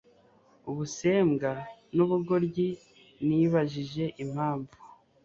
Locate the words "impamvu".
4.23-4.75